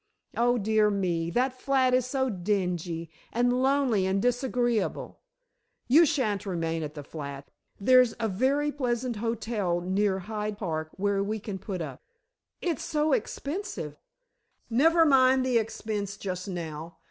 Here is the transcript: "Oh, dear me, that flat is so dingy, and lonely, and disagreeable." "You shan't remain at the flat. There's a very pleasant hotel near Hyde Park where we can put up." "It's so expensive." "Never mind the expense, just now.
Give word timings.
"Oh, 0.35 0.57
dear 0.57 0.89
me, 0.89 1.29
that 1.29 1.61
flat 1.61 1.93
is 1.93 2.07
so 2.07 2.27
dingy, 2.27 3.11
and 3.31 3.61
lonely, 3.61 4.07
and 4.07 4.19
disagreeable." 4.19 5.19
"You 5.87 6.07
shan't 6.07 6.43
remain 6.43 6.81
at 6.81 6.95
the 6.95 7.03
flat. 7.03 7.51
There's 7.79 8.15
a 8.19 8.27
very 8.27 8.71
pleasant 8.71 9.17
hotel 9.17 9.79
near 9.79 10.17
Hyde 10.17 10.57
Park 10.57 10.89
where 10.97 11.23
we 11.23 11.39
can 11.39 11.59
put 11.59 11.81
up." 11.83 12.01
"It's 12.63 12.81
so 12.83 13.13
expensive." 13.13 13.95
"Never 14.71 15.05
mind 15.05 15.45
the 15.45 15.59
expense, 15.59 16.17
just 16.17 16.47
now. 16.47 16.97